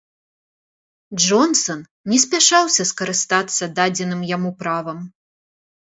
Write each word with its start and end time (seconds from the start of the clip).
Джонсан 1.23 1.81
не 2.13 2.19
спяшаўся 2.25 2.83
скарыстацца 2.93 3.63
дадзеным 3.81 4.21
яму 4.35 4.49
правам. 4.63 4.97